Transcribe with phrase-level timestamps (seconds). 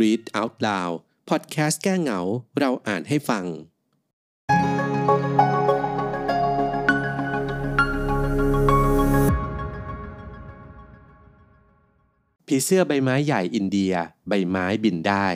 [0.00, 0.94] Read Out Loud
[1.28, 2.20] พอดแคสต์แก้เหงา
[2.58, 3.44] เราอ่านให้ฟัง
[12.46, 13.94] ผีเสื้อใบไม้ใหญ่อินเดีย
[14.28, 15.28] ใบไม้บินได้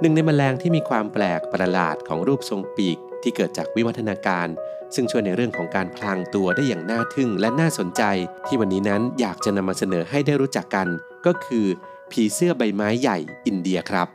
[0.00, 4.48] หนึ่งในแมลงที่มีความแปลกประหลาดของรูปทรงปีก ที่เกิดจากวิวัฒนาการ
[4.94, 8.02] ซึ่งช่วยในเรื่องของการพลางตัวได้อย่างน่าทึ่งและน่าสนใจ
[8.46, 10.88] ที่วันนี้นั้นอยากจะนำมาเสนอให้ได้รู้จักกัน
[11.26, 11.66] ก็คือ
[12.12, 14.08] ผีเสื้อใบไม้ใหญ่อินเดียครับ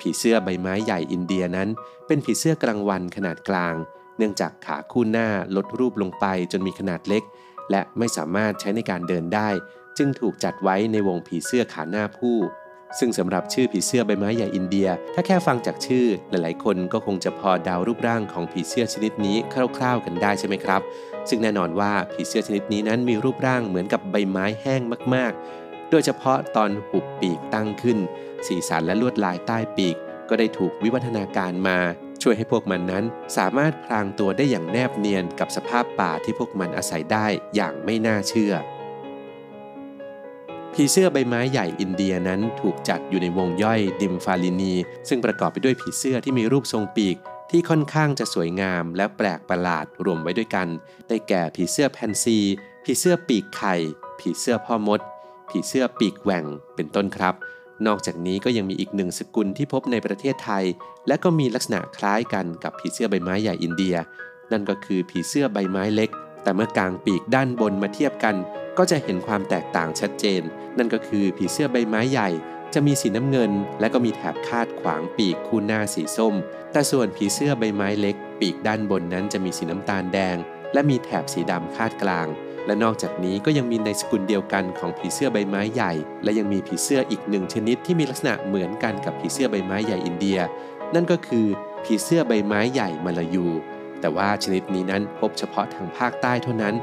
[0.00, 1.68] ผีเสื้อใบไม้ใหญ่อินเดียนั้น
[2.06, 3.74] เป็นผีเสื้อกลางวันขนาดกลาง
[4.16, 7.22] เนื่องจากขาคู่หน้าลดรูปลงไปจนมีขนาดเล็ก
[7.70, 9.48] และไม่สามารถใช้ในการเดินได้
[9.98, 12.36] จึงถูกจัดไว้ในวงผีเสื้อขาหน้าผู้
[12.98, 19.36] ซึ่งสำหรับชื่อผีเสื้อใบไม้ใหญ่อินเดีย ถ้าแค่ฟังจากชื่อหลายๆ คนก็คงจะพอเดารูปร่างของผีเสื้อชนิดนี้
[19.76, 20.82] คร่าวๆกันได้ใช่ไหมครับ
[21.28, 24.82] ซึ่งแน่นอนว่าผีเสื้อชนิดนี้นั้นมีรูปร่างเหมือนกับใบไม้แห้ง
[25.14, 27.98] มากๆ โดยเฉพาะตอนหุบปีกตั้งขึ้น
[28.46, 29.96] สีสันและลวดลายใต้ปีก
[30.28, 31.78] ก็ได้ถูกวิวัฒนาการมา
[32.22, 33.04] ช่วยให้พวกมันนั้น
[33.36, 38.54] สามารถพรางตัวได้อย่างแนบเนียนกับสภาพป่าที่พวกมันอาศัยได้อย่างไม่น่าเชื่อ
[40.82, 44.74] ผีเสื้อใบไม้ใหญ่อินเดียนั้นถูกจัดอยู่ในวงย่อยดิมฟาลินี
[45.08, 47.16] ซึ่งประกอบไปด้วยผีเสื้อที่มีรูปทรงปีก
[47.50, 50.68] ที่ค่อนข้างจะสวยงามและแปลกประหลาดรวมไว้ด้วยกัน
[51.08, 52.38] ได้แก่ผีเสื้อแพนซี
[52.84, 53.74] ผีเสื้อปีกไข่
[54.20, 55.00] ผีเสื้อพ่อมด
[55.50, 57.34] ผีเสื้อปีกแหว่ง เป็นต้นครับ
[57.86, 60.64] นอกจากนี้ก็ยังมีอีกหนึ่งสกุลที่พบในประเทศไทย
[61.06, 63.96] และก็มีลักษณะคล้ายกันกับผีเสื้อใบไม้ใหญ่อินเดีย
[64.52, 66.10] นั่นก็คือผีเสื้อใบไม้เล็ก
[66.42, 68.36] แต่เมื่อกางปีกด้านบนมาเทียบกัน
[68.82, 70.42] ก็จะเห็นความแตกต่างชัดเจน
[70.78, 72.28] นั่นก็คือผีเสื้อใบไม้ใหญ่
[72.74, 76.34] จะมีสีน้ำเงิน และก็มีแถบคาดขวางปีกคู่หน้าสีส้ม
[76.72, 80.36] แต่ส่วนผีเสื้อใบไม้เล็ก ปีกด้านบนนั้นจะมีสีน้ำตาลแดง
[80.72, 82.26] และมีแถบสีดำคาดกลาง
[82.66, 85.92] และนอกจากนี้ก็ยังมีในสกุลเดียวกันของผีเสื้อใบไม้ใหญ่
[86.22, 90.38] และยังมีผีเสื้ออีกหนึ่งชนิดที่มีลักษณะเหมือนกันกับผีเสื้อใบไม้ใหญ่อินเดีย
[90.94, 91.46] นั่นก็คือ
[91.84, 93.46] ผีเสื้อใบไม้ใหญ่มาลายู
[94.00, 96.74] แต่ว่าชนิดนี้นั้นพบเฉพาะทางภาคใต้เท่านั้น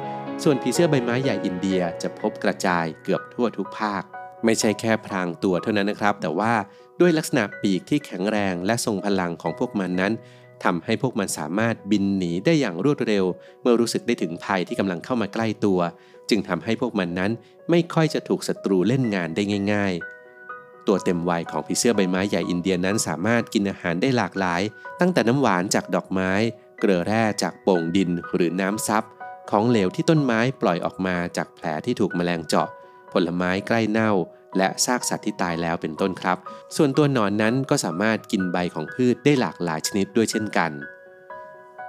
[0.43, 4.03] ส่วนผีเสื้อใบไม้ใหญ่อินเดียจะพบกระจายเกือบทั่วทุกภาค
[4.45, 6.53] ไม่ใช่แค่พรางตัวเท่านั้นนะครับ แต่ว่า
[6.99, 10.13] ด้วยลักษณะปีกที่แข็งแรงและทรงพลังของพวกมันนั้น
[10.63, 13.25] ทำให้พวกมันสามารถบินหนีได้อย่างรวดเร็ว
[13.61, 15.79] เมื่อรู้สึกได้ถึงภัยที่กำลังเข้ามาใกล้ตัว
[16.29, 17.31] จึงทำให้พวกมันนั้น
[17.69, 19.43] ไม่ค่อยจะถูกศัตรูเล่นงานได้
[19.73, 19.93] ง่าย
[20.43, 24.61] ๆ ตัวเต็มวัยของผีเสื้อใบไม้ใหญ่อินเดียนั้นสามารถกินอาหารได้หลากหลาย
[24.99, 26.31] ตั้งแต่น้ำหวานจากดอกไม้
[26.79, 29.03] เกลือแร่จากโป่งดินหรือน้ำซับ
[29.51, 32.69] ของเหลวที่ต้นไม้ปล่อยออกมาจากแผลที่ถูกแมลงเจาะ
[33.13, 34.11] ผลไม้ใกล้เน่า
[34.57, 36.37] และซากสัตว์ที่ตายแล้วเป็นต้นครับ
[36.75, 40.71] ส่วนตัวหนอนนั้นก็สามารถกินใบของพืชได้หลากหลายชนิดด้วยเช่นกัน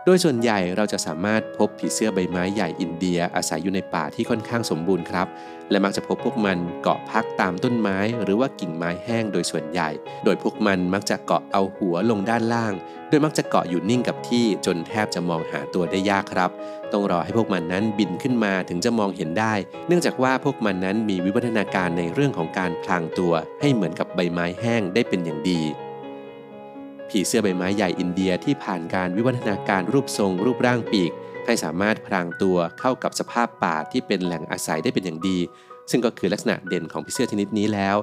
[0.08, 5.26] ดยส่วนใหญ่เราจะสามารถพบผีเสื้อใบไม้ใหญ่อินเดียอาศัยอยู่ในป่าที่ค่อนข้างสมบูรณ์ครับ
[5.70, 9.88] และมักจะพบพวกมันเกาะพักตามต้นไม้ หรือว่ากิ่งไม้แห้งโดยส่วนใหญ่
[10.24, 12.74] โดยพวกมันมักจะเกาะเอาหัวลงด้านล่าง
[13.08, 16.50] โดยมักจะเกาะอยู่นิ่งกับที่จนแทบจะมองหาตัวได้ยากครับ
[16.92, 19.54] ต้องรอให้พวกมันนั้นบินขึ้นมาถึงจะมองเห็นได้
[19.86, 25.62] เนื่องจากว่าพวกมันนั้นมีวิวัฒนาการในเรื่องของการพลางตัว ให้เหมือนกับใบไม้แห้งได้เป็นอย่างดี
[27.10, 31.12] ผีเสื้อใบไม้ใหญ่อินเดียที่ผ่านการวิวัฒนาการรูปทรง รูปร่างปีก
[31.46, 35.38] ให้สามารถพรางตัวเข้ากับสภาพป่าที่เป็นแหล่งอาศัยได้เป็นอย่างดี
[35.90, 37.96] ซึ่งก็คือลักษณะเด่นของผีเสื้อชนิดนี้แล้ว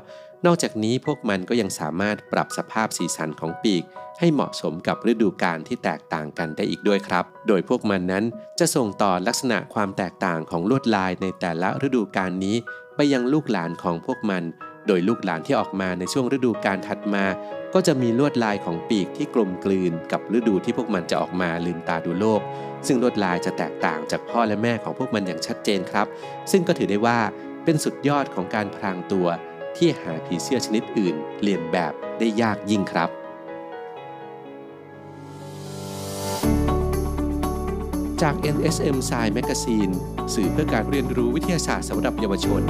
[0.46, 3.84] นอกจากนี้พวกมันก็ยังสามารถปรับสภาพสีสันของปีก
[4.20, 8.24] ให้เหมาะสมกับฤดูกาลที่แตกต่างกันได้อีกด้วยครับ โดยพวกมันนั้น
[8.60, 12.56] จะส่งต่อลักษณะความแตกต่างของลวดลายในแต่ละฤดูกาลนี้
[12.96, 14.44] ไปยังลูกหลานของพวกมัน
[14.88, 17.26] โดยลูกหลานที่ออกมาในช่วงฤดูกาลถัดมา
[17.74, 22.42] ก็จะมีลวดลายของปีกที่กลมกลืนกับฤดูที่พวกมันจะออกมาลืมตาดูโลก
[22.88, 26.08] ซึ่งลวดลายจะแตกต่างจากพ่อและแม่ของพวกมันอย่างชัดเจนครับ
[26.52, 27.20] ซึ่งก็ถือได้ว่า
[27.64, 29.28] เป็นสุดยอดของการพรางตัว
[29.78, 33.10] ที่หาผีเสื้อชนิดอื่นเรียนแบบได้ยากยิ่งครับ
[38.22, 39.94] จาก NSM Science Magazine
[40.34, 42.62] สื่อเพื่อการเรียนรู้วิทยาศาสตร์สำหรับเยาวชน